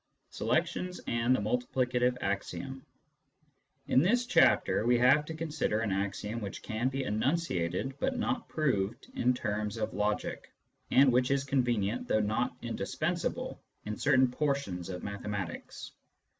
[0.01, 2.83] CHAPTER XII SELECTIONS AND THE MULTIPLICATIVE AXIOM
[3.87, 8.49] In this chapter we have to consider an axiom which can be enunciated, but not
[8.49, 10.51] proved, in terms of logic,
[10.89, 15.91] and which is con venient, though not indispensable, in certain portions of mathe matics.